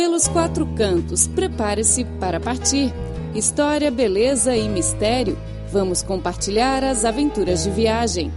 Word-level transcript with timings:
Pelos 0.00 0.26
quatro 0.28 0.66
cantos, 0.76 1.28
prepare-se 1.28 2.06
para 2.18 2.40
partir. 2.40 2.90
História, 3.34 3.90
beleza 3.90 4.56
e 4.56 4.66
mistério. 4.66 5.36
Vamos 5.70 6.02
compartilhar 6.02 6.82
as 6.82 7.04
aventuras 7.04 7.64
de 7.64 7.70
viagem. 7.70 8.32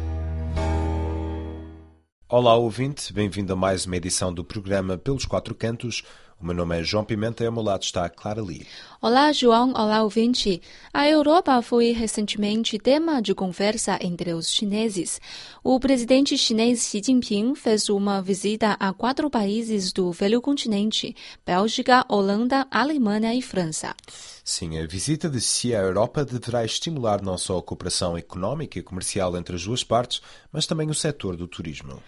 Olá, 2.28 2.54
ouvinte, 2.58 3.14
bem-vindo 3.14 3.54
a 3.54 3.56
mais 3.56 3.86
uma 3.86 3.96
edição 3.96 4.34
do 4.34 4.44
programa 4.44 4.98
Pelos 4.98 5.26
Quatro 5.26 5.56
Cantos. 5.56 6.04
O 6.44 6.46
meu 6.46 6.56
nome 6.56 6.78
é 6.78 6.84
João 6.84 7.06
Pimenta 7.06 7.42
e 7.42 7.48
ao 7.48 7.54
meu 7.54 7.64
lado 7.64 7.84
está 7.84 8.04
a 8.04 8.10
Clara 8.10 8.44
Lee. 8.44 8.68
Olá, 9.02 9.32
João. 9.32 9.70
Olá, 9.70 10.04
ouvinte. 10.04 10.62
A 10.94 11.08
Europa 11.08 11.62
foi 11.62 11.94
recentemente 11.94 12.78
tema 12.78 13.22
de 13.22 13.34
conversa 13.34 13.98
entre 14.02 14.34
os 14.34 14.50
chineses. 14.52 15.22
O 15.64 15.80
presidente 15.80 16.38
chinês 16.38 16.84
Xi 16.84 17.02
Jinping 17.02 17.56
fez 17.56 17.88
uma 17.88 18.22
visita 18.22 18.76
a 18.78 18.92
quatro 18.92 19.30
países 19.30 19.94
do 19.94 20.12
velho 20.12 20.42
continente: 20.42 21.16
Bélgica, 21.46 22.06
Holanda, 22.10 22.68
Alemanha 22.70 23.34
e 23.34 23.42
França. 23.42 23.96
Sim, 24.44 24.78
a 24.78 24.86
visita 24.86 25.30
de 25.30 25.40
Xi 25.40 25.74
à 25.74 25.80
Europa 25.80 26.26
deverá 26.26 26.66
estimular 26.66 27.22
não 27.22 27.38
só 27.38 27.58
a 27.58 27.64
cooperação 27.64 28.18
económica 28.18 28.78
e 28.78 28.84
comercial 28.84 29.38
entre 29.38 29.56
as 29.56 29.64
duas 29.64 29.86
partes, 29.86 30.22
mas 30.52 30.68
também 30.68 30.90
o 30.90 30.94
setor 30.94 31.38
do 31.38 31.48
turismo. 31.48 32.04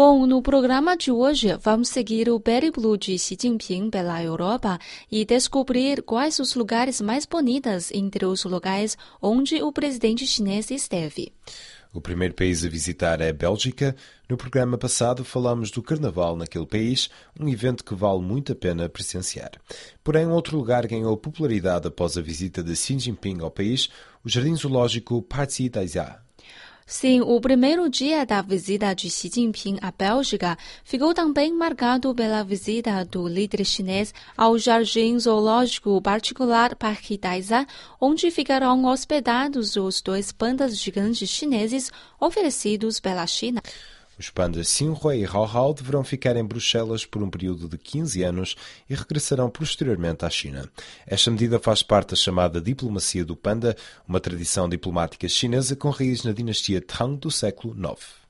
Bom, 0.00 0.28
no 0.28 0.40
programa 0.40 0.96
de 0.96 1.10
hoje 1.10 1.56
vamos 1.60 1.88
seguir 1.88 2.30
o 2.30 2.38
périplo 2.38 2.96
de 2.96 3.18
Xi 3.18 3.36
Jinping 3.36 3.90
pela 3.90 4.22
Europa 4.22 4.78
e 5.10 5.24
descobrir 5.24 6.04
quais 6.04 6.38
os 6.38 6.54
lugares 6.54 7.00
mais 7.00 7.26
bonitos 7.26 7.90
entre 7.90 8.24
os 8.24 8.44
lugares 8.44 8.96
onde 9.20 9.60
o 9.60 9.72
presidente 9.72 10.24
chinês 10.24 10.70
esteve. 10.70 11.32
O 11.92 12.00
primeiro 12.00 12.32
país 12.32 12.64
a 12.64 12.68
visitar 12.68 13.20
é 13.20 13.30
a 13.30 13.32
Bélgica. 13.32 13.96
No 14.28 14.36
programa 14.36 14.78
passado 14.78 15.24
falamos 15.24 15.68
do 15.72 15.82
Carnaval 15.82 16.36
naquele 16.36 16.66
país, 16.66 17.10
um 17.36 17.48
evento 17.48 17.82
que 17.82 17.96
vale 17.96 18.20
muito 18.20 18.52
a 18.52 18.54
pena 18.54 18.88
presenciar. 18.88 19.50
Porém, 20.04 20.28
outro 20.28 20.56
lugar 20.56 20.86
ganhou 20.86 21.16
popularidade 21.16 21.88
após 21.88 22.16
a 22.16 22.22
visita 22.22 22.62
de 22.62 22.76
Xi 22.76 23.00
Jinping 23.00 23.40
ao 23.40 23.50
país, 23.50 23.88
o 24.24 24.28
Jardim 24.28 24.54
Zoológico 24.54 25.20
Parsi 25.22 25.68
Daizia. 25.68 26.27
Sim, 26.90 27.20
o 27.20 27.38
primeiro 27.38 27.86
dia 27.90 28.24
da 28.24 28.40
visita 28.40 28.94
de 28.94 29.10
Xi 29.10 29.28
Jinping 29.28 29.76
à 29.82 29.92
Bélgica 29.92 30.56
ficou 30.82 31.12
também 31.12 31.52
marcado 31.52 32.14
pela 32.14 32.42
visita 32.42 33.04
do 33.04 33.28
líder 33.28 33.62
chinês 33.66 34.14
ao 34.34 34.58
Jardim 34.58 35.18
Zoológico 35.18 36.00
Particular 36.00 36.74
Parque 36.76 37.18
Daisa, 37.18 37.66
onde 38.00 38.30
ficarão 38.30 38.86
hospedados 38.86 39.76
os 39.76 40.00
dois 40.00 40.32
pandas 40.32 40.78
gigantes 40.78 41.28
chineses 41.28 41.92
oferecidos 42.18 42.98
pela 42.98 43.26
China. 43.26 43.60
Os 44.18 44.30
pandas 44.30 44.68
Xinhui 44.68 45.20
e 45.20 45.24
Hao 45.24 45.44
Hao 45.44 45.72
deverão 45.72 46.02
ficar 46.02 46.36
em 46.36 46.44
Bruxelas 46.44 47.06
por 47.06 47.22
um 47.22 47.30
período 47.30 47.68
de 47.68 47.78
15 47.78 48.22
anos 48.24 48.56
e 48.90 48.94
regressarão 48.94 49.48
posteriormente 49.48 50.24
à 50.24 50.30
China. 50.30 50.68
Esta 51.06 51.30
medida 51.30 51.60
faz 51.60 51.82
parte 51.82 52.10
da 52.10 52.16
chamada 52.16 52.60
diplomacia 52.60 53.24
do 53.24 53.36
panda, 53.36 53.76
uma 54.08 54.18
tradição 54.18 54.68
diplomática 54.68 55.28
chinesa 55.28 55.76
com 55.76 55.90
raiz 55.90 56.24
na 56.24 56.32
dinastia 56.32 56.80
Tang 56.80 57.16
do 57.16 57.30
século 57.30 57.74
IX. 57.74 58.27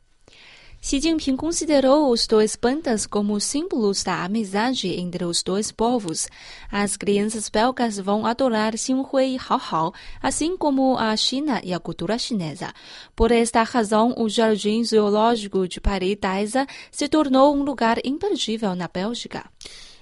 Xi 0.81 1.01
Jinping 1.01 1.37
considerou 1.37 2.13
os 2.13 2.27
dois 2.27 2.55
pandas 2.55 3.05
como 3.05 3.41
símbolos 3.41 4.05
da 4.05 4.25
amizade 4.25 4.89
entre 4.89 5.25
os 5.25 5.43
dois 5.43 5.73
povos. 5.73 6.29
As 6.71 6.97
crianças 6.97 7.49
belgas 7.49 7.99
vão 7.99 8.25
adorar 8.25 8.79
Xinhui 8.79 9.35
e 9.35 9.39
Hao 9.39 9.93
assim 10.23 10.57
como 10.57 10.97
a 10.97 11.15
China 11.17 11.61
e 11.65 11.75
a 11.75 11.81
cultura 11.81 12.17
chinesa. 12.17 12.73
Por 13.17 13.33
esta 13.33 13.63
razão, 13.65 14.15
o 14.17 14.29
Jardim 14.29 14.83
Zoológico 14.85 15.67
de 15.67 15.81
Paris 15.81 16.17
Daisa 16.21 16.65
se 16.93 17.09
tornou 17.09 17.57
um 17.57 17.65
lugar 17.65 17.99
imperdível 18.05 18.77
na 18.77 18.87
Bélgica. 18.87 19.45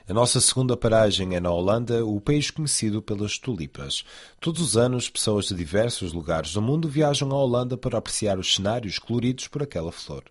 A 0.06 0.14
nossa 0.14 0.40
segunda 0.40 0.76
paragem 0.76 1.34
é 1.34 1.40
na 1.40 1.50
Holanda, 1.50 2.04
o 2.04 2.20
país 2.20 2.50
conhecido 2.50 3.02
pelas 3.02 3.38
tulipas. 3.38 4.04
Todos 4.38 4.60
os 4.60 4.76
anos, 4.76 5.08
pessoas 5.08 5.46
de 5.46 5.54
diversos 5.54 6.12
lugares 6.12 6.52
do 6.52 6.62
mundo 6.62 6.86
viajam 6.86 7.32
à 7.32 7.34
Holanda 7.34 7.76
para 7.78 7.98
apreciar 7.98 8.38
os 8.38 8.54
cenários 8.54 9.00
coloridos 9.00 9.48
por 9.48 9.62
aquela 9.62 9.90
flor. 9.90 10.22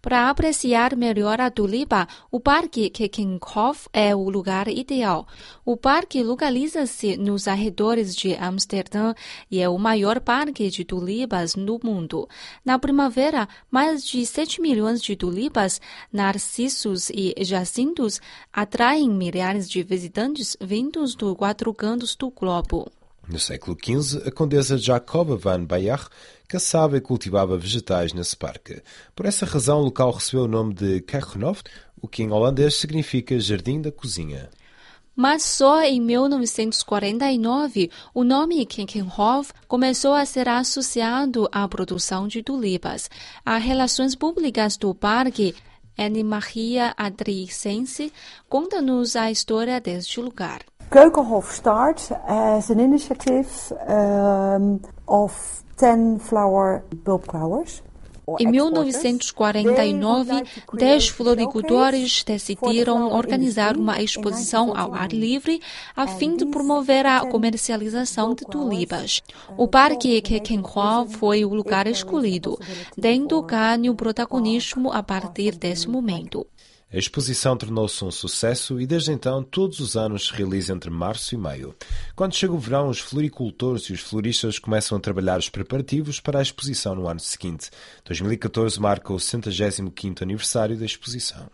Para 0.00 0.28
apreciar 0.30 0.96
melhor 0.96 1.40
a 1.40 1.50
tulipa, 1.50 2.06
o 2.30 2.38
Parque 2.38 2.90
Keukenhof 2.90 3.88
é 3.92 4.14
o 4.14 4.28
lugar 4.28 4.68
ideal. 4.68 5.26
O 5.64 5.76
parque 5.76 6.22
localiza-se 6.22 7.16
nos 7.16 7.48
arredores 7.48 8.14
de 8.14 8.34
Amsterdã 8.34 9.14
e 9.50 9.60
é 9.60 9.68
o 9.68 9.78
maior 9.78 10.20
parque 10.20 10.70
de 10.70 10.84
tulipas 10.84 11.54
no 11.54 11.80
mundo. 11.82 12.28
Na 12.64 12.78
primavera, 12.78 13.48
mais 13.70 14.06
de 14.06 14.24
7 14.24 14.60
milhões 14.60 15.02
de 15.02 15.16
tulipas, 15.16 15.80
narcissos 16.12 17.10
e 17.10 17.34
jacintos 17.44 18.20
atraem 18.52 19.10
milhares 19.10 19.68
de 19.68 19.82
visitantes 19.82 20.56
vindos 20.60 21.14
dos 21.14 21.36
quatro 21.36 21.72
cantos 21.74 22.14
do 22.14 22.30
globo. 22.30 22.90
No 23.28 23.40
século 23.40 23.76
XV, 23.76 24.28
a 24.28 24.30
condesa 24.30 24.78
Jacoba 24.78 25.36
van 25.36 25.64
Bayach 25.64 26.08
caçava 26.46 26.96
e 26.96 27.00
cultivava 27.00 27.56
vegetais 27.56 28.12
nesse 28.12 28.36
parque. 28.36 28.82
Por 29.14 29.26
essa 29.26 29.44
razão, 29.46 29.80
o 29.80 29.84
local 29.84 30.10
recebeu 30.10 30.44
o 30.44 30.48
nome 30.48 30.74
de 30.74 31.00
Keukenhof, 31.00 31.62
o 32.00 32.08
que 32.08 32.22
em 32.22 32.30
holandês 32.30 32.74
significa 32.74 33.38
Jardim 33.40 33.80
da 33.80 33.90
Cozinha. 33.90 34.48
Mas 35.16 35.42
só 35.44 35.82
em 35.82 35.98
1949 35.98 37.90
o 38.12 38.22
nome 38.22 38.66
Keukenhof 38.66 39.50
começou 39.66 40.12
a 40.12 40.26
ser 40.26 40.46
associado 40.46 41.48
à 41.50 41.66
produção 41.66 42.28
de 42.28 42.42
tulipas. 42.42 43.08
As 43.42 43.62
relações 43.62 44.14
públicas 44.14 44.76
do 44.76 44.94
parque 44.94 45.54
Anne 45.98 46.22
Maria 46.22 46.92
Adricense 46.98 48.12
conta-nos 48.48 49.16
a 49.16 49.30
história 49.30 49.80
deste 49.80 50.20
lugar. 50.20 50.60
Keukenhof 50.90 51.50
starts 51.50 52.12
as 52.28 52.70
an 52.70 52.80
initiative 52.80 53.48
um, 53.88 54.78
of 55.06 55.64
10 55.76 56.22
flower 56.22 56.82
bulb 57.04 57.26
growers. 57.26 57.82
Em 58.40 58.50
1949, 58.50 60.42
dez 60.74 61.06
floricultores 61.08 62.24
decidiram 62.24 63.12
organizar 63.12 63.76
uma 63.76 64.02
exposição 64.02 64.76
ao 64.76 64.92
ar 64.92 65.12
livre 65.12 65.60
a 65.94 66.08
fim 66.08 66.36
de 66.36 66.44
promover 66.46 67.06
a 67.06 67.24
comercialização 67.24 68.34
de 68.34 68.44
tulipas. 68.44 69.22
O 69.56 69.68
Parque 69.68 70.20
Keukenhof 70.20 71.16
foi 71.16 71.44
o 71.44 71.54
lugar 71.54 71.86
escolhido, 71.86 72.58
dando 72.98 73.40
ganho 73.42 73.94
protagonismo 73.94 74.90
a 74.90 75.04
partir 75.04 75.54
desse 75.54 75.88
momento. 75.88 76.44
A 76.92 76.96
exposição 76.96 77.56
tornou-se 77.56 78.04
um 78.04 78.12
sucesso 78.12 78.80
e 78.80 78.86
desde 78.86 79.10
então 79.10 79.42
todos 79.42 79.80
os 79.80 79.96
anos 79.96 80.28
se 80.28 80.32
realiza 80.32 80.72
entre 80.72 80.88
março 80.88 81.34
e 81.34 81.38
maio. 81.38 81.74
Quando 82.14 82.36
chega 82.36 82.52
o 82.52 82.58
verão, 82.58 82.88
os 82.88 83.00
floricultores 83.00 83.84
e 83.84 83.92
os 83.92 84.00
floristas 84.00 84.60
começam 84.60 84.96
a 84.96 85.00
trabalhar 85.00 85.36
os 85.36 85.48
preparativos 85.48 86.20
para 86.20 86.38
a 86.38 86.42
exposição 86.42 86.94
no 86.94 87.08
ano 87.08 87.18
seguinte. 87.18 87.70
2014 88.04 88.80
marca 88.80 89.12
o 89.12 89.16
105º 89.16 90.22
aniversário 90.22 90.78
da 90.78 90.86
exposição. 90.86 91.50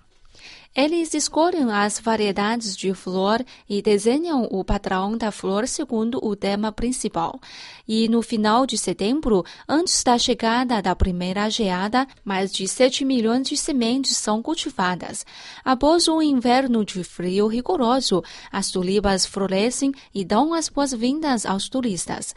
Eles 0.75 1.12
escolhem 1.12 1.71
as 1.71 2.00
variedades 2.00 2.75
de 2.75 2.94
flor 2.94 3.44
e 3.69 3.83
desenham 3.83 4.49
o 4.50 4.65
padrão 4.65 5.19
da 5.19 5.31
flor 5.31 5.69
segundo 5.69 6.19
o 6.25 6.34
tema 6.34 6.72
principal. 6.72 7.38
E 7.87 8.09
no 8.09 8.22
final 8.22 8.65
de 8.65 8.78
setembro, 8.78 9.44
antes 9.69 10.03
da 10.03 10.16
chegada 10.16 10.81
da 10.81 10.97
primeira 10.97 11.50
geada, 11.50 12.06
mais 12.25 12.50
de 12.50 12.66
7 12.66 13.05
milhões 13.05 13.49
de 13.49 13.55
sementes 13.55 14.16
são 14.16 14.41
cultivadas. 14.41 15.27
Após 15.62 16.09
um 16.09 16.22
inverno 16.22 16.87
de 16.87 17.04
frio 17.04 17.49
rigoroso, 17.49 18.25
as 18.50 18.71
tulipas 18.71 19.27
florescem 19.27 19.93
e 20.15 20.25
dão 20.25 20.54
as 20.54 20.71
boas-vindas 20.71 21.44
aos 21.44 21.69
turistas. 21.69 22.34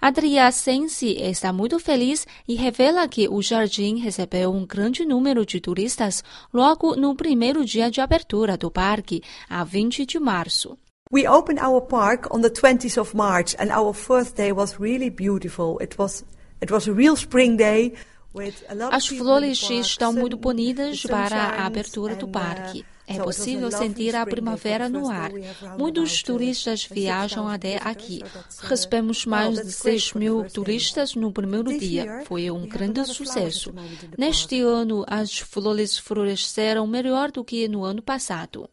Adria 0.00 0.50
Sensi 0.52 1.16
está 1.20 1.52
muito 1.52 1.78
feliz 1.78 2.26
e 2.46 2.54
revela 2.54 3.08
que 3.08 3.28
o 3.28 3.42
jardim 3.42 3.98
recebeu 3.98 4.52
um 4.52 4.64
grande 4.64 5.04
número 5.04 5.44
de 5.44 5.60
turistas 5.60 6.22
logo 6.52 6.94
no 6.94 7.14
primeiro 7.16 7.64
dia 7.64 7.90
de 7.90 8.00
abertura 8.00 8.56
do 8.56 8.70
parque, 8.70 9.22
a 9.48 9.64
20 9.64 10.06
de 10.06 10.18
março. 10.18 10.78
We 11.10 11.26
opened 11.26 11.60
our 11.60 11.80
park 11.80 12.28
on 12.30 12.42
the 12.42 12.50
20th 12.50 13.00
of 13.00 13.16
March 13.16 13.56
and 13.58 13.72
our 13.72 13.94
first 13.94 14.36
day 14.36 14.52
was 14.52 14.78
really 14.78 15.10
beautiful. 15.10 15.78
It 15.80 15.96
was 15.98 16.24
it 16.60 16.70
was 16.70 16.86
a 16.86 16.92
real 16.92 17.14
spring 17.14 17.56
day. 17.56 17.94
As 18.92 19.06
flores 19.06 19.58
estão 19.70 20.12
muito 20.12 20.36
bonitas 20.36 21.02
para 21.02 21.36
a 21.36 21.66
abertura 21.66 22.14
do 22.14 22.26
uh, 22.26 22.30
parque. 22.30 22.84
É 23.08 23.18
possível 23.22 23.70
sentir 23.70 24.14
a 24.14 24.26
primavera 24.26 24.88
no 24.88 25.08
ar. 25.08 25.30
Muitos 25.78 26.22
turistas 26.22 26.84
viajam 26.84 27.48
até 27.48 27.76
aqui. 27.76 28.22
Recebemos 28.60 29.24
mais 29.24 29.64
de 29.64 29.72
6 29.72 30.12
mil 30.12 30.44
turistas 30.44 31.14
no 31.14 31.32
primeiro 31.32 31.76
dia. 31.78 32.22
Foi 32.26 32.50
um 32.50 32.66
grande 32.66 33.04
sucesso. 33.06 33.72
Neste 34.18 34.60
ano, 34.60 35.04
as 35.08 35.38
flores 35.38 35.96
floresceram 35.96 36.86
melhor 36.86 37.32
do 37.32 37.42
que 37.42 37.66
no 37.66 37.82
ano 37.82 38.02
passado. 38.02 38.68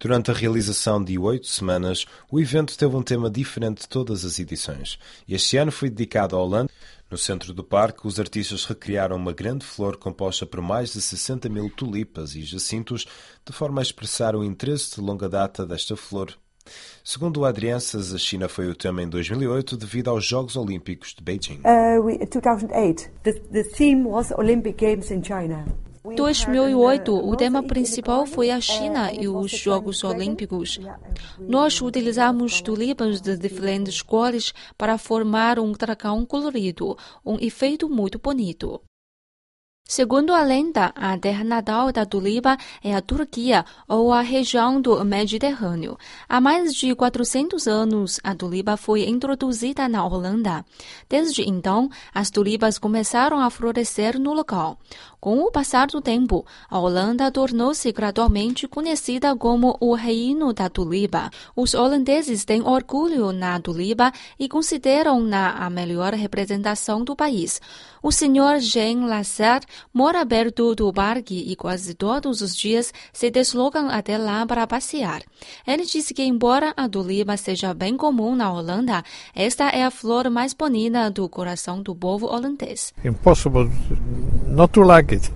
Durante 0.00 0.30
a 0.30 0.34
realização 0.34 1.02
de 1.02 1.18
oito 1.18 1.48
semanas, 1.48 2.06
o 2.30 2.38
evento 2.38 2.78
teve 2.78 2.94
um 2.94 3.02
tema 3.02 3.28
diferente 3.28 3.80
de 3.80 3.88
todas 3.88 4.24
as 4.24 4.38
edições. 4.38 4.96
Este 5.28 5.56
ano 5.56 5.72
foi 5.72 5.90
dedicado 5.90 6.36
à 6.36 6.40
Holanda. 6.40 6.70
No 7.10 7.16
centro 7.16 7.54
do 7.54 7.64
parque, 7.64 8.06
os 8.06 8.20
artistas 8.20 8.66
recriaram 8.66 9.16
uma 9.16 9.32
grande 9.32 9.64
flor 9.64 9.96
composta 9.96 10.44
por 10.44 10.60
mais 10.60 10.92
de 10.92 11.00
60 11.00 11.48
mil 11.48 11.70
tulipas 11.70 12.34
e 12.34 12.42
jacintos, 12.42 13.06
de 13.46 13.52
forma 13.52 13.80
a 13.80 13.82
expressar 13.82 14.36
o 14.36 14.44
interesse 14.44 14.96
de 14.96 15.00
longa 15.00 15.26
data 15.26 15.64
desta 15.64 15.96
flor. 15.96 16.36
Segundo 17.02 17.40
o 17.40 17.44
Adrianças, 17.46 18.12
a 18.12 18.18
China 18.18 18.46
foi 18.46 18.68
o 18.68 18.74
tema 18.74 19.02
em 19.02 19.08
2008 19.08 19.74
devido 19.78 20.10
aos 20.10 20.22
Jogos 20.22 20.54
Olímpicos 20.54 21.14
de 21.14 21.22
Beijing. 21.22 21.60
Uh, 21.64 22.02
we, 22.02 22.18
2008. 22.18 23.10
The, 23.22 23.32
the 23.32 23.64
theme 23.64 24.06
was 24.06 24.30
Olympic 24.32 24.76
Games 24.76 25.10
in 25.10 25.22
China. 25.22 25.64
2008, 26.14 27.14
o 27.14 27.36
tema 27.36 27.62
principal 27.62 28.26
foi 28.26 28.50
a 28.50 28.60
China 28.60 29.12
e 29.12 29.28
os 29.28 29.50
Jogos 29.50 30.04
Olímpicos. 30.04 30.78
Nós 31.38 31.80
utilizamos 31.80 32.60
tulipas 32.60 33.20
de 33.20 33.36
diferentes 33.36 34.02
cores 34.02 34.52
para 34.76 34.98
formar 34.98 35.58
um 35.58 35.72
dragão 35.72 36.24
colorido, 36.24 36.96
um 37.24 37.36
efeito 37.40 37.88
muito 37.88 38.18
bonito. 38.18 38.80
Segundo 39.90 40.34
a 40.34 40.42
lenda, 40.42 40.92
a 40.94 41.16
terra 41.16 41.42
natal 41.42 41.90
da 41.90 42.04
tulipa 42.04 42.58
é 42.84 42.94
a 42.94 43.00
Turquia 43.00 43.64
ou 43.88 44.12
a 44.12 44.20
região 44.20 44.82
do 44.82 45.02
Mediterrâneo. 45.02 45.96
Há 46.28 46.42
mais 46.42 46.74
de 46.74 46.94
400 46.94 47.66
anos, 47.66 48.20
a 48.22 48.34
tulipa 48.34 48.76
foi 48.76 49.08
introduzida 49.08 49.88
na 49.88 50.04
Holanda. 50.04 50.62
Desde 51.08 51.48
então, 51.48 51.88
as 52.12 52.28
tulipas 52.28 52.78
começaram 52.78 53.40
a 53.40 53.48
florescer 53.48 54.20
no 54.20 54.34
local. 54.34 54.78
Com 55.18 55.40
o 55.40 55.50
passar 55.50 55.86
do 55.86 56.02
tempo, 56.02 56.44
a 56.68 56.78
Holanda 56.78 57.32
tornou-se 57.32 57.90
gradualmente 57.90 58.68
conhecida 58.68 59.34
como 59.34 59.76
o 59.80 59.94
Reino 59.94 60.52
da 60.52 60.68
Tulipa. 60.68 61.30
Os 61.56 61.74
holandeses 61.74 62.44
têm 62.44 62.62
orgulho 62.62 63.32
na 63.32 63.58
tulipa 63.58 64.12
e 64.38 64.48
consideram-na 64.48 65.52
a 65.52 65.70
melhor 65.70 66.12
representação 66.12 67.02
do 67.02 67.16
país. 67.16 67.60
O 68.02 68.12
senhor 68.12 68.58
Jean 68.60 69.06
Lasser 69.06 69.60
mora 69.92 70.24
perto 70.24 70.74
do 70.74 70.92
parque 70.92 71.44
e 71.46 71.56
quase 71.56 71.94
todos 71.94 72.40
os 72.40 72.56
dias 72.56 72.92
se 73.12 73.30
deslocam 73.30 73.88
até 73.88 74.16
lá 74.16 74.46
para 74.46 74.66
passear. 74.66 75.22
Ele 75.66 75.84
disse 75.84 76.14
que, 76.14 76.22
embora 76.22 76.72
a 76.76 76.88
tulipa 76.88 77.36
seja 77.36 77.74
bem 77.74 77.96
comum 77.96 78.34
na 78.34 78.52
Holanda, 78.52 79.02
esta 79.34 79.68
é 79.70 79.84
a 79.84 79.90
flor 79.90 80.30
mais 80.30 80.54
bonita 80.54 81.10
do 81.10 81.28
coração 81.28 81.82
do 81.82 81.94
povo 81.94 82.26
holandês. 82.26 82.92
Impossible 83.04 83.70
not 84.46 84.72
to 84.72 84.82
like 84.82 85.14
it. 85.14 85.30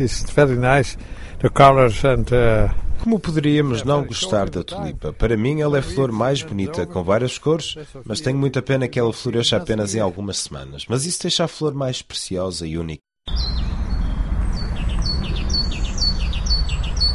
It's 0.00 0.30
very 0.30 0.56
nice. 0.56 0.96
The 1.40 1.48
colors 1.50 2.04
and 2.04 2.26
uh... 2.32 2.83
Como 3.04 3.20
poderíamos 3.20 3.84
não 3.84 4.02
gostar 4.02 4.48
da 4.48 4.64
tulipa? 4.64 5.12
Para 5.12 5.36
mim, 5.36 5.60
ela 5.60 5.76
é 5.76 5.80
a 5.80 5.82
flor 5.82 6.10
mais 6.10 6.40
bonita, 6.40 6.86
com 6.86 7.04
várias 7.04 7.36
cores, 7.36 7.74
mas 8.02 8.18
tenho 8.18 8.38
muita 8.38 8.62
pena 8.62 8.88
que 8.88 8.98
ela 8.98 9.12
floresça 9.12 9.58
apenas 9.58 9.94
em 9.94 10.00
algumas 10.00 10.38
semanas. 10.38 10.86
Mas 10.88 11.04
isso 11.04 11.20
deixa 11.20 11.44
a 11.44 11.48
flor 11.48 11.74
mais 11.74 12.00
preciosa 12.00 12.66
e 12.66 12.78
única. 12.78 13.02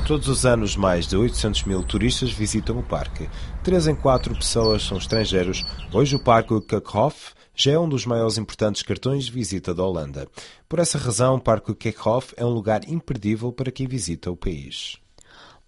Todos 0.05 0.27
os 0.27 0.45
anos, 0.45 0.75
mais 0.75 1.07
de 1.07 1.17
800 1.17 1.63
mil 1.63 1.81
turistas 1.81 2.31
visitam 2.31 2.77
o 2.77 2.83
parque. 2.83 3.27
Três 3.63 3.87
em 3.87 3.95
quatro 3.95 4.35
pessoas 4.35 4.83
são 4.83 4.95
estrangeiros. 4.95 5.65
Hoje, 5.91 6.15
o 6.15 6.23
Parque 6.23 6.61
Kekhof 6.67 7.33
já 7.55 7.71
é 7.71 7.79
um 7.79 7.89
dos 7.89 8.05
maiores 8.05 8.37
importantes 8.37 8.83
cartões 8.83 9.25
de 9.25 9.31
visita 9.31 9.73
da 9.73 9.83
Holanda. 9.83 10.27
Por 10.67 10.77
essa 10.77 10.99
razão, 10.99 11.37
o 11.37 11.41
Parque 11.41 11.73
Kekhof 11.73 12.35
é 12.37 12.45
um 12.45 12.49
lugar 12.49 12.87
imperdível 12.87 13.51
para 13.51 13.71
quem 13.71 13.87
visita 13.87 14.29
o 14.29 14.37
país. 14.37 14.99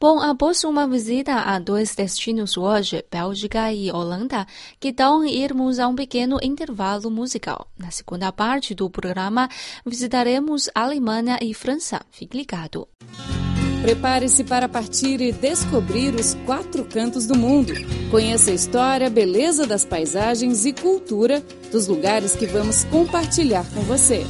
Bom, 0.01 0.19
após 0.19 0.63
uma 0.63 0.87
visita 0.87 1.33
a 1.35 1.59
dois 1.59 1.93
destinos 1.93 2.57
hoje, 2.57 3.05
Bélgica 3.11 3.71
e 3.71 3.91
Holanda, 3.91 4.47
que 4.79 4.91
tal 4.91 5.23
irmos 5.23 5.77
a 5.77 5.87
um 5.87 5.93
pequeno 5.93 6.39
intervalo 6.41 7.11
musical? 7.11 7.67
Na 7.77 7.91
segunda 7.91 8.31
parte 8.31 8.73
do 8.73 8.89
programa, 8.89 9.47
visitaremos 9.85 10.71
Alemanha 10.73 11.37
e 11.39 11.53
França. 11.53 12.01
Fique 12.09 12.35
ligado. 12.35 12.87
Prepare-se 13.83 14.43
para 14.43 14.67
partir 14.67 15.21
e 15.21 15.31
descobrir 15.31 16.15
os 16.15 16.33
quatro 16.47 16.83
cantos 16.83 17.27
do 17.27 17.37
mundo. 17.37 17.71
Conheça 18.09 18.49
a 18.49 18.55
história, 18.55 19.07
beleza 19.07 19.67
das 19.67 19.85
paisagens 19.85 20.65
e 20.65 20.73
cultura 20.73 21.43
dos 21.71 21.85
lugares 21.85 22.35
que 22.35 22.47
vamos 22.47 22.85
compartilhar 22.85 23.65
com 23.71 23.81
você. 23.81 24.25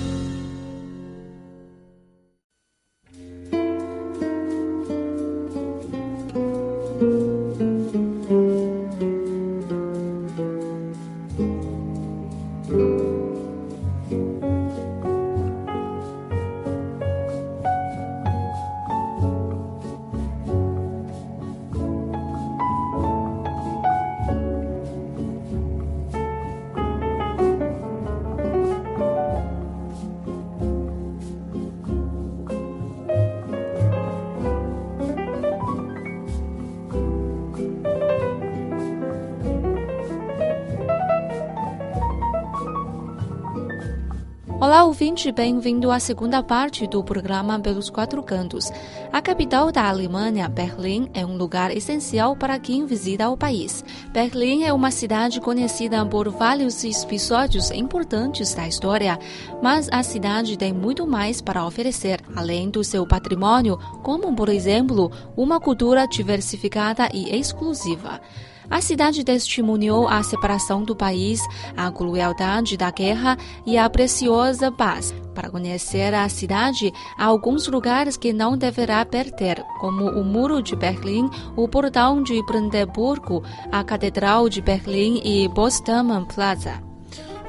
Olá, 44.62 44.84
ouvinte, 44.84 45.31
bem-vindo 45.31 45.90
à 45.90 46.00
segunda 46.00 46.44
parte 46.44 46.86
do 46.86 47.04
programa 47.04 47.60
Pelos 47.60 47.90
Quatro 47.90 48.22
Cantos. 48.22 48.72
A 49.12 49.19
capital 49.19 49.72
da 49.72 49.90
Alemanha, 49.90 50.48
Berlim, 50.48 51.10
é 51.16 51.25
um 51.25 51.36
lugar 51.36 51.75
essencial 51.75 52.36
para 52.36 52.60
quem 52.60 52.86
visita 52.86 53.28
o 53.28 53.36
país. 53.36 53.84
Berlim 54.13 54.62
é 54.62 54.72
uma 54.72 54.92
cidade 54.92 55.42
conhecida 55.42 56.06
por 56.06 56.30
vários 56.30 56.84
episódios 56.84 57.72
importantes 57.72 58.54
da 58.54 58.68
história, 58.68 59.18
mas 59.63 59.90
a 59.92 60.04
cidade 60.04 60.56
tem 60.56 60.72
muito 60.72 61.08
mais 61.08 61.42
para 61.42 61.66
oferecer, 61.66 62.22
além 62.36 62.69
do 62.69 62.84
seu 62.84 63.04
patrimônio, 63.08 63.80
como, 64.04 64.36
por 64.36 64.48
exemplo, 64.48 65.12
uma 65.36 65.60
cultura 65.60 66.06
diversificada 66.06 67.10
e 67.12 67.36
exclusiva. 67.36 68.22
A 68.71 68.79
cidade 68.79 69.21
testemunhou 69.25 70.07
a 70.07 70.23
separação 70.23 70.81
do 70.81 70.95
país, 70.95 71.41
a 71.75 71.91
crueldade 71.91 72.77
da 72.77 72.89
guerra 72.89 73.38
e 73.65 73.77
a 73.77 73.89
preciosa 73.89 74.71
paz. 74.71 75.13
Para 75.35 75.50
conhecer 75.50 76.13
a 76.13 76.27
cidade, 76.29 76.89
há 77.18 77.25
alguns 77.25 77.68
lugares 77.68 78.15
que 78.15 78.31
não 78.31 78.57
deverá 78.57 79.06
perder, 79.06 79.62
como 79.81 80.06
o 80.06 80.23
Muro 80.23 80.62
de 80.62 80.73
Berlim, 80.73 81.29
o 81.53 81.68
Portão 81.68 82.23
de 82.23 82.41
Brandeburgo, 82.45 83.44
a 83.69 83.84
Catedral 83.84 84.48
de 84.48 84.62
Berlim 84.62 85.22
e 85.22 85.50
Potsdamer 85.50 86.25
Plaza. 86.34 86.81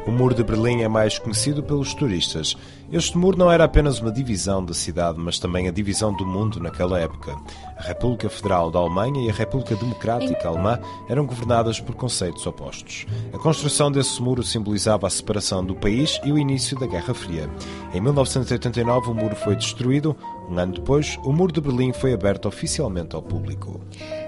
O 0.05 0.11
Muro 0.11 0.35
de 0.35 0.43
Berlim 0.43 0.83
é 0.83 0.89
mais 0.89 1.21
conhecido 1.21 1.63
pelos 1.63 1.95
turistas. 1.95 2.57
Este 2.93 3.17
muro 3.17 3.39
não 3.39 3.51
era 3.51 3.65
apenas 3.65 4.01
uma 4.01 4.13
divisão 4.13 4.63
da 4.63 4.75
cidade, 4.75 5.19
mas 5.19 5.39
também 5.39 5.67
a 5.67 5.71
divisão 5.71 6.15
do 6.15 6.27
mundo 6.27 6.61
naquela 6.61 7.01
época. 7.01 7.35
A 7.79 7.83
República 7.85 8.29
Federal 8.29 8.71
da 8.71 8.79
Alemanha 8.79 9.25
e 9.25 9.31
a 9.31 9.33
República 9.33 9.75
Democrática 9.75 10.47
Alemã 10.47 10.79
eram 11.09 11.25
governadas 11.25 11.81
por 11.81 11.95
conceitos 11.95 12.47
opostos. 12.47 13.07
A 13.33 13.39
construção 13.39 13.91
desse 13.91 14.21
muro 14.21 14.43
simbolizava 14.43 15.07
a 15.07 15.11
separação 15.11 15.65
do 15.65 15.75
país 15.75 16.21
e 16.23 16.31
o 16.31 16.39
início 16.39 16.79
da 16.79 16.87
Guerra 16.87 17.15
Fria. 17.15 17.49
Em 17.95 18.01
1989, 18.01 19.11
o 19.11 19.15
muro 19.15 19.37
foi 19.37 19.57
destruído. 19.57 20.15
Um 20.51 20.59
ano 20.59 20.75
depois, 20.75 21.19
o 21.25 21.33
Muro 21.33 21.51
de 21.51 21.63
Berlim 21.63 21.95
foi 21.95 22.13
aberto 22.13 22.47
oficialmente 22.47 23.17
ao 23.17 23.23
público. 23.23 23.81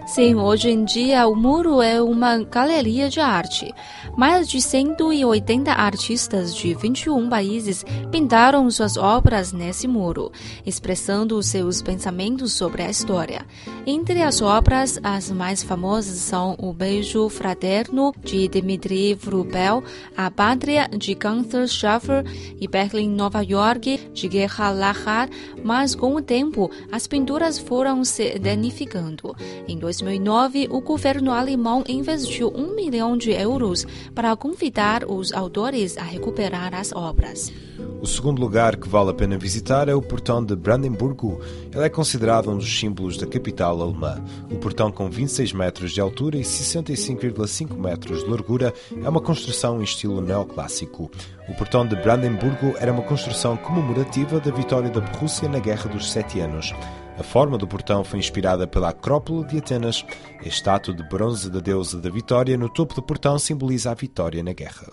Sim, 0.06 0.34
hoje 0.34 0.68
em 0.68 0.84
dia 0.84 1.26
o 1.26 1.34
muro 1.34 1.80
é 1.80 2.00
uma 2.00 2.36
galeria 2.36 3.08
de 3.08 3.20
arte. 3.20 3.72
Mais 4.14 4.46
de 4.46 4.60
180 4.60 5.72
artistas 5.72 6.54
de 6.54 6.74
21 6.74 7.28
países 7.30 7.84
pintaram 8.12 8.70
suas 8.70 8.98
obras 8.98 9.50
nesse 9.50 9.88
muro, 9.88 10.30
expressando 10.64 11.42
seus 11.42 11.80
pensamentos 11.80 12.52
sobre 12.52 12.82
a 12.82 12.90
história. 12.90 13.46
Entre 13.86 14.22
as 14.22 14.42
obras, 14.42 15.00
as 15.02 15.30
mais 15.30 15.62
famosas 15.62 16.18
são 16.18 16.54
O 16.58 16.74
Beijo 16.74 17.30
Fraterno, 17.30 18.14
de 18.22 18.46
Dmitri 18.46 19.14
Vrubel, 19.14 19.82
A 20.14 20.30
Pátria, 20.30 20.86
de 20.86 21.14
Gunther 21.14 21.66
Schaffer 21.66 22.24
e 22.60 22.68
Berlim, 22.68 23.08
Nova 23.08 23.40
York, 23.40 24.10
de 24.12 24.30
Gerhard 24.30 24.78
Lachar, 24.78 25.30
mas 25.64 25.94
com 25.94 26.14
o 26.14 26.22
tempo 26.22 26.70
as 26.92 27.06
pinturas 27.06 27.58
foram 27.58 28.04
se 28.04 28.38
danificando. 28.38 29.34
Em 29.66 29.78
2009, 30.02 30.68
o 30.70 30.80
governo 30.80 31.30
alemão 31.30 31.84
investiu 31.86 32.52
um 32.54 32.74
milhão 32.74 33.16
de 33.16 33.30
euros 33.30 33.86
para 34.14 34.34
convidar 34.34 35.04
os 35.04 35.32
autores 35.32 35.96
a 35.96 36.02
recuperar 36.02 36.74
as 36.74 36.92
obras. 36.92 37.52
O 38.00 38.06
segundo 38.06 38.40
lugar 38.40 38.76
que 38.76 38.88
vale 38.88 39.10
a 39.10 39.14
pena 39.14 39.38
visitar 39.38 39.88
é 39.88 39.94
o 39.94 40.02
portão 40.02 40.44
de 40.44 40.54
Brandemburgo. 40.54 41.40
Ele 41.72 41.84
é 41.84 41.88
considerado 41.88 42.50
um 42.50 42.58
dos 42.58 42.78
símbolos 42.78 43.16
da 43.16 43.26
capital 43.26 43.80
alemã. 43.80 44.22
O 44.50 44.56
portão, 44.56 44.90
com 44.92 45.08
26 45.08 45.52
metros 45.52 45.92
de 45.92 46.00
altura 46.00 46.36
e 46.36 46.42
65,5 46.42 47.74
metros 47.76 48.24
de 48.24 48.30
largura, 48.30 48.74
é 49.02 49.08
uma 49.08 49.20
construção 49.20 49.80
em 49.80 49.84
estilo 49.84 50.20
neoclássico. 50.20 51.10
O 51.48 51.54
portão 51.54 51.86
de 51.86 51.96
Brandemburgo 51.96 52.74
era 52.78 52.92
uma 52.92 53.02
construção 53.02 53.56
comemorativa 53.56 54.38
da 54.40 54.50
vitória 54.50 54.90
da 54.90 55.00
Prússia 55.00 55.48
na 55.48 55.58
Guerra 55.58 55.88
dos 55.88 56.10
Sete 56.10 56.40
Anos. 56.40 56.74
A 57.16 57.22
forma 57.22 57.56
do 57.56 57.66
portão 57.66 58.02
foi 58.02 58.18
inspirada 58.18 58.66
pela 58.66 58.88
Acrópole 58.88 59.46
de 59.46 59.58
Atenas. 59.58 60.04
A 60.44 60.48
estátua 60.48 60.92
de 60.92 61.02
bronze 61.08 61.50
da 61.50 61.60
deusa 61.60 62.00
da 62.00 62.10
vitória 62.10 62.56
no 62.56 62.68
topo 62.68 62.94
do 62.94 63.02
portão 63.02 63.38
simboliza 63.38 63.90
a 63.90 63.94
vitória 63.94 64.42
na 64.42 64.52
guerra. 64.52 64.92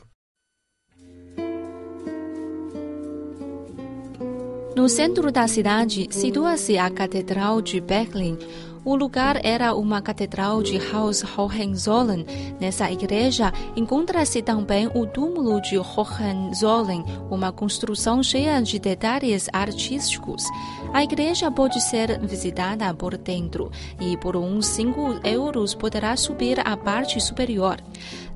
No 4.75 4.87
centro 4.87 5.31
da 5.31 5.47
cidade 5.47 6.07
situa-se 6.11 6.77
a 6.77 6.89
Catedral 6.89 7.61
de 7.61 7.81
Berlim. 7.81 8.37
O 8.83 8.95
lugar 8.95 9.39
era 9.43 9.75
uma 9.75 10.01
catedral 10.01 10.63
de 10.63 10.79
Haus 10.91 11.23
Hohenzollern. 11.23 12.25
Nessa 12.59 12.91
igreja 12.91 13.53
encontra-se 13.75 14.41
também 14.41 14.88
o 14.88 15.05
túmulo 15.05 15.61
de 15.61 15.77
Hohenzollern, 15.77 17.05
uma 17.29 17.51
construção 17.51 18.23
cheia 18.23 18.59
de 18.59 18.79
detalhes 18.79 19.47
artísticos. 19.53 20.43
A 20.91 21.03
igreja 21.03 21.51
pode 21.51 21.79
ser 21.79 22.19
visitada 22.21 22.91
por 22.95 23.15
dentro 23.17 23.69
e 24.00 24.17
por 24.17 24.35
uns 24.35 24.65
5 24.65 25.19
euros 25.23 25.75
poderá 25.75 26.17
subir 26.17 26.59
à 26.67 26.75
parte 26.75 27.21
superior. 27.21 27.77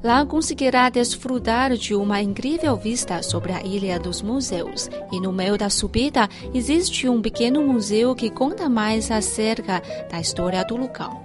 Lá 0.05 0.23
conseguirá 0.23 0.87
desfrutar 0.87 1.75
de 1.75 1.95
uma 1.95 2.21
incrível 2.21 2.77
vista 2.77 3.23
sobre 3.23 3.51
a 3.51 3.63
Ilha 3.63 3.99
dos 3.99 4.21
Museus. 4.21 4.87
E 5.11 5.19
no 5.19 5.33
meio 5.33 5.57
da 5.57 5.67
subida 5.67 6.29
existe 6.53 7.09
um 7.09 7.19
pequeno 7.23 7.59
museu 7.63 8.13
que 8.13 8.29
conta 8.29 8.69
mais 8.69 9.09
acerca 9.09 9.81
da 10.07 10.19
história 10.19 10.63
do 10.63 10.77
local. 10.77 11.23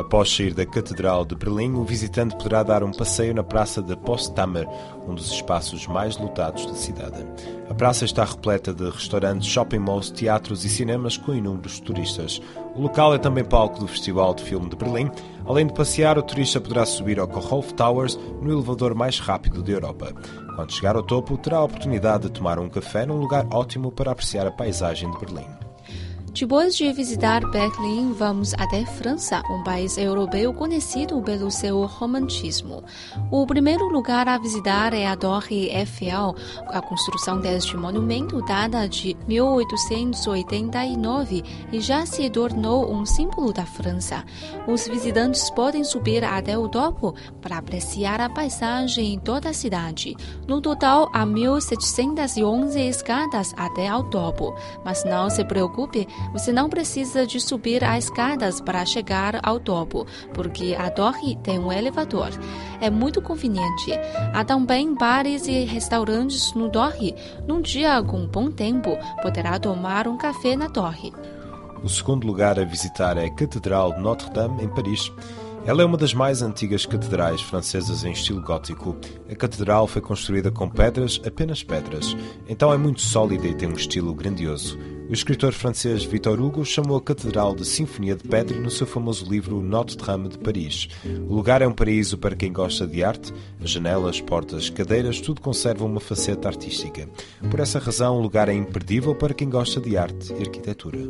Após 0.00 0.34
sair 0.34 0.54
da 0.54 0.64
Catedral 0.64 1.26
de 1.26 1.34
Berlim, 1.34 1.74
o 1.74 1.84
visitante 1.84 2.34
poderá 2.34 2.62
dar 2.62 2.82
um 2.82 2.90
passeio 2.90 3.34
na 3.34 3.42
Praça 3.42 3.82
de 3.82 3.94
Potsdamer, 3.94 4.66
um 5.06 5.14
dos 5.14 5.30
espaços 5.30 5.86
mais 5.86 6.16
lotados 6.16 6.64
da 6.64 6.72
cidade. 6.72 7.22
A 7.68 7.74
praça 7.74 8.06
está 8.06 8.24
repleta 8.24 8.72
de 8.72 8.88
restaurantes, 8.88 9.46
shopping 9.46 9.78
malls, 9.78 10.10
teatros 10.10 10.64
e 10.64 10.70
cinemas 10.70 11.18
com 11.18 11.34
inúmeros 11.34 11.80
turistas. 11.80 12.40
O 12.74 12.80
local 12.80 13.14
é 13.14 13.18
também 13.18 13.44
palco 13.44 13.78
do 13.78 13.86
Festival 13.86 14.32
de 14.32 14.42
Filme 14.42 14.70
de 14.70 14.76
Berlim. 14.76 15.10
Além 15.44 15.66
de 15.66 15.74
passear, 15.74 16.16
o 16.16 16.22
turista 16.22 16.62
poderá 16.62 16.86
subir 16.86 17.20
ao 17.20 17.28
Kochhof 17.28 17.74
Towers 17.74 18.18
no 18.40 18.50
elevador 18.50 18.94
mais 18.94 19.18
rápido 19.18 19.62
da 19.62 19.70
Europa. 19.70 20.14
Quando 20.56 20.72
chegar 20.72 20.96
ao 20.96 21.02
topo, 21.02 21.36
terá 21.36 21.58
a 21.58 21.64
oportunidade 21.64 22.22
de 22.22 22.32
tomar 22.32 22.58
um 22.58 22.70
café 22.70 23.04
num 23.04 23.20
lugar 23.20 23.46
ótimo 23.52 23.92
para 23.92 24.12
apreciar 24.12 24.46
a 24.46 24.50
paisagem 24.50 25.10
de 25.10 25.18
Berlim. 25.18 25.69
Depois 26.32 26.76
de 26.76 26.92
visitar 26.92 27.40
Berlim, 27.50 28.12
vamos 28.12 28.54
até 28.54 28.86
França, 28.86 29.42
um 29.50 29.64
país 29.64 29.98
europeu 29.98 30.54
conhecido 30.54 31.20
pelo 31.20 31.50
seu 31.50 31.84
romantismo. 31.84 32.84
O 33.32 33.44
primeiro 33.44 33.88
lugar 33.88 34.28
a 34.28 34.38
visitar 34.38 34.94
é 34.94 35.06
a 35.06 35.16
Torre 35.16 35.68
Eiffel. 35.68 36.36
A 36.68 36.80
construção 36.80 37.40
deste 37.40 37.76
monumento 37.76 38.40
data 38.42 38.88
de 38.88 39.16
1889 39.26 41.42
e 41.72 41.80
já 41.80 42.06
se 42.06 42.30
tornou 42.30 42.88
um 42.90 43.04
símbolo 43.04 43.52
da 43.52 43.66
França. 43.66 44.24
Os 44.68 44.86
visitantes 44.86 45.50
podem 45.50 45.82
subir 45.82 46.22
até 46.24 46.56
o 46.56 46.68
topo 46.68 47.12
para 47.42 47.58
apreciar 47.58 48.20
a 48.20 48.30
paisagem 48.30 49.14
em 49.14 49.18
toda 49.18 49.48
a 49.50 49.54
cidade. 49.54 50.14
No 50.46 50.60
total, 50.60 51.10
há 51.12 51.26
1.711 51.26 52.76
escadas 52.88 53.52
até 53.56 53.88
ao 53.88 54.04
topo. 54.04 54.54
Mas 54.84 55.04
não 55.04 55.28
se 55.28 55.44
preocupe, 55.44 56.06
você 56.32 56.52
não 56.52 56.68
precisa 56.68 57.26
de 57.26 57.40
subir 57.40 57.84
as 57.84 58.04
escadas 58.04 58.60
para 58.60 58.84
chegar 58.84 59.40
ao 59.42 59.60
topo, 59.60 60.06
porque 60.34 60.76
a 60.78 60.90
torre 60.90 61.36
tem 61.36 61.58
um 61.58 61.72
elevador. 61.72 62.30
É 62.80 62.90
muito 62.90 63.22
conveniente. 63.22 63.92
Há 64.34 64.44
também 64.44 64.94
bares 64.94 65.46
e 65.46 65.64
restaurantes 65.64 66.52
no 66.54 66.68
torre. 66.68 67.14
Num 67.46 67.60
dia 67.60 68.02
com 68.02 68.26
bom 68.26 68.50
tempo, 68.50 68.96
poderá 69.22 69.58
tomar 69.58 70.08
um 70.08 70.16
café 70.16 70.56
na 70.56 70.68
torre. 70.68 71.12
O 71.82 71.88
segundo 71.88 72.26
lugar 72.26 72.58
a 72.58 72.64
visitar 72.64 73.16
é 73.16 73.24
a 73.24 73.34
Catedral 73.34 73.94
de 73.94 74.00
Notre-Dame, 74.00 74.62
em 74.62 74.68
Paris. 74.68 75.10
Ela 75.64 75.82
é 75.82 75.84
uma 75.84 75.96
das 75.96 76.14
mais 76.14 76.42
antigas 76.42 76.86
catedrais 76.86 77.42
francesas 77.42 78.04
em 78.04 78.12
estilo 78.12 78.40
gótico. 78.40 78.96
A 79.30 79.34
catedral 79.34 79.86
foi 79.86 80.00
construída 80.00 80.50
com 80.50 80.68
pedras, 80.68 81.20
apenas 81.24 81.62
pedras, 81.62 82.16
então 82.48 82.72
é 82.72 82.78
muito 82.78 83.00
sólida 83.00 83.46
e 83.46 83.54
tem 83.54 83.68
um 83.68 83.74
estilo 83.74 84.14
grandioso. 84.14 84.78
O 85.10 85.12
escritor 85.12 85.52
francês 85.52 86.04
Victor 86.04 86.40
Hugo 86.40 86.64
chamou 86.64 86.96
a 86.96 87.02
catedral 87.02 87.52
de 87.52 87.66
Sinfonia 87.66 88.14
de 88.14 88.22
Pedra 88.28 88.56
no 88.60 88.70
seu 88.70 88.86
famoso 88.86 89.28
livro 89.28 89.60
Notre-Dame 89.60 90.28
de 90.28 90.38
Paris. 90.38 90.86
O 91.28 91.34
lugar 91.34 91.60
é 91.62 91.66
um 91.66 91.72
paraíso 91.72 92.16
para 92.16 92.36
quem 92.36 92.52
gosta 92.52 92.86
de 92.86 93.02
arte. 93.02 93.34
As 93.60 93.70
janelas, 93.70 94.20
portas, 94.20 94.70
cadeiras, 94.70 95.20
tudo 95.20 95.40
conserva 95.40 95.84
uma 95.84 95.98
faceta 95.98 96.46
artística. 96.46 97.08
Por 97.50 97.58
essa 97.58 97.80
razão, 97.80 98.18
o 98.18 98.22
lugar 98.22 98.48
é 98.48 98.54
imperdível 98.54 99.12
para 99.12 99.34
quem 99.34 99.50
gosta 99.50 99.80
de 99.80 99.96
arte 99.96 100.32
e 100.32 100.42
arquitetura. 100.42 101.00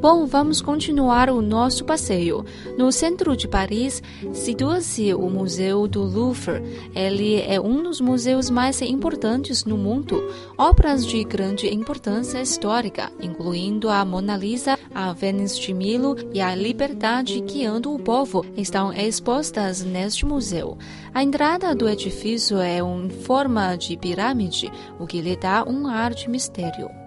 Bom, 0.00 0.24
vamos 0.24 0.62
continuar 0.62 1.28
o 1.28 1.42
nosso 1.42 1.84
passeio. 1.84 2.42
No 2.78 2.90
centro 2.90 3.36
de 3.36 3.46
Paris 3.46 4.02
situa-se 4.32 5.12
o 5.12 5.28
Museu 5.28 5.86
do 5.86 6.02
Louvre. 6.02 6.62
Ele 6.94 7.38
é 7.42 7.60
um 7.60 7.82
dos 7.82 8.00
museus 8.00 8.48
mais 8.48 8.80
importantes 8.80 9.66
no 9.66 9.76
mundo. 9.76 10.24
Obras 10.56 11.04
de 11.04 11.22
grande 11.22 11.66
importância 11.66 12.40
histórica, 12.40 13.12
incluindo 13.20 13.90
a 13.90 14.02
Mona 14.02 14.38
Lisa, 14.38 14.78
a 14.94 15.12
Vênus 15.12 15.58
de 15.58 15.74
Milo 15.74 16.16
e 16.32 16.40
a 16.40 16.54
Liberdade 16.54 17.38
guiando 17.42 17.94
o 17.94 17.98
povo, 17.98 18.42
estão 18.56 18.90
expostas 18.94 19.84
neste 19.84 20.24
museu. 20.24 20.78
A 21.12 21.22
entrada 21.22 21.74
do 21.74 21.86
edifício 21.86 22.56
é 22.56 22.78
em 22.78 23.10
forma 23.10 23.76
de 23.76 23.98
pirâmide, 23.98 24.72
o 24.98 25.06
que 25.06 25.20
lhe 25.20 25.36
dá 25.36 25.62
um 25.62 25.86
ar 25.86 26.14
de 26.14 26.26
mistério. 26.30 26.99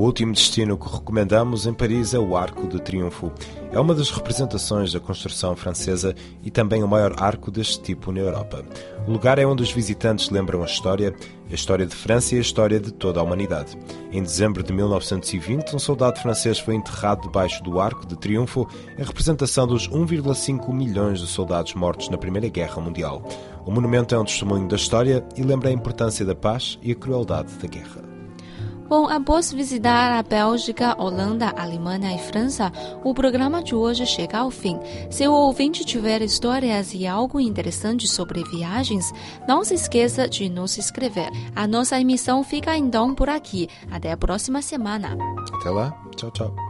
O 0.00 0.04
último 0.04 0.32
destino 0.32 0.78
que 0.78 0.90
recomendamos 0.90 1.66
em 1.66 1.74
Paris 1.74 2.14
é 2.14 2.18
o 2.18 2.34
Arco 2.34 2.66
de 2.66 2.80
Triunfo. 2.80 3.30
É 3.70 3.78
uma 3.78 3.94
das 3.94 4.08
representações 4.08 4.94
da 4.94 4.98
construção 4.98 5.54
francesa 5.54 6.14
e 6.42 6.50
também 6.50 6.82
o 6.82 6.88
maior 6.88 7.22
arco 7.22 7.50
deste 7.50 7.82
tipo 7.82 8.10
na 8.10 8.20
Europa. 8.20 8.64
O 9.06 9.12
lugar 9.12 9.38
é 9.38 9.44
onde 9.44 9.62
os 9.62 9.70
visitantes 9.70 10.30
lembram 10.30 10.62
a 10.62 10.64
história, 10.64 11.14
a 11.50 11.54
história 11.54 11.84
de 11.84 11.94
França 11.94 12.34
e 12.34 12.38
a 12.38 12.40
história 12.40 12.80
de 12.80 12.90
toda 12.90 13.20
a 13.20 13.22
humanidade. 13.22 13.76
Em 14.10 14.22
dezembro 14.22 14.62
de 14.62 14.72
1920, 14.72 15.76
um 15.76 15.78
soldado 15.78 16.18
francês 16.18 16.58
foi 16.58 16.76
enterrado 16.76 17.20
debaixo 17.20 17.62
do 17.62 17.78
Arco 17.78 18.06
de 18.06 18.16
Triunfo 18.16 18.66
em 18.98 19.04
representação 19.04 19.66
dos 19.66 19.86
1,5 19.86 20.72
milhões 20.72 21.20
de 21.20 21.26
soldados 21.26 21.74
mortos 21.74 22.08
na 22.08 22.16
Primeira 22.16 22.48
Guerra 22.48 22.80
Mundial. 22.80 23.22
O 23.66 23.70
monumento 23.70 24.14
é 24.14 24.18
um 24.18 24.24
testemunho 24.24 24.66
da 24.66 24.76
história 24.76 25.22
e 25.36 25.42
lembra 25.42 25.68
a 25.68 25.72
importância 25.72 26.24
da 26.24 26.34
paz 26.34 26.78
e 26.80 26.90
a 26.90 26.94
crueldade 26.94 27.52
da 27.58 27.68
guerra. 27.68 28.09
Bom, 28.90 29.08
após 29.08 29.52
visitar 29.52 30.18
a 30.18 30.20
Bélgica, 30.20 31.00
Holanda, 31.00 31.54
Alemanha 31.56 32.12
e 32.12 32.18
França, 32.18 32.72
o 33.04 33.14
programa 33.14 33.62
de 33.62 33.72
hoje 33.72 34.04
chega 34.04 34.38
ao 34.38 34.50
fim. 34.50 34.80
Se 35.08 35.28
o 35.28 35.32
ouvinte 35.32 35.84
tiver 35.84 36.20
histórias 36.22 36.92
e 36.92 37.06
algo 37.06 37.38
interessante 37.38 38.08
sobre 38.08 38.42
viagens, 38.42 39.12
não 39.46 39.62
se 39.62 39.74
esqueça 39.74 40.28
de 40.28 40.48
nos 40.48 40.76
escrever. 40.76 41.30
A 41.54 41.68
nossa 41.68 42.00
emissão 42.00 42.42
fica 42.42 42.76
então 42.76 43.14
por 43.14 43.28
aqui. 43.28 43.68
Até 43.92 44.10
a 44.10 44.16
próxima 44.16 44.60
semana. 44.60 45.16
Até 45.54 45.70
lá. 45.70 45.96
Tchau, 46.16 46.32
tchau. 46.32 46.69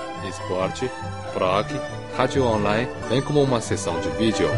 esporte, 0.29 0.89
blog, 1.33 1.67
rádio 2.15 2.45
online, 2.45 2.89
bem 3.09 3.21
como 3.21 3.41
uma 3.41 3.61
sessão 3.61 3.99
de 3.99 4.09
vídeo. 4.11 4.49